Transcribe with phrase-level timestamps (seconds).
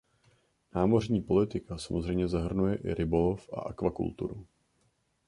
[0.75, 4.47] Námořní politika samozřejmě zahrnuje i rybolov a akvakulturu.